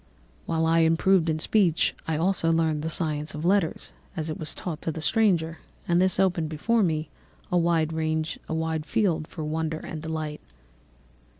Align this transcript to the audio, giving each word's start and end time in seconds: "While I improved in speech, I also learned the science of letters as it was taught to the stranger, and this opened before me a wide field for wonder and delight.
"While 0.47 0.65
I 0.65 0.79
improved 0.79 1.29
in 1.29 1.37
speech, 1.37 1.93
I 2.07 2.17
also 2.17 2.51
learned 2.51 2.81
the 2.81 2.89
science 2.89 3.35
of 3.35 3.45
letters 3.45 3.93
as 4.17 4.31
it 4.31 4.39
was 4.39 4.55
taught 4.55 4.81
to 4.81 4.91
the 4.91 4.99
stranger, 4.99 5.59
and 5.87 6.01
this 6.01 6.19
opened 6.19 6.49
before 6.49 6.81
me 6.81 7.09
a 7.51 7.57
wide 7.59 7.91
field 8.83 9.27
for 9.27 9.43
wonder 9.43 9.77
and 9.77 10.01
delight. 10.01 10.41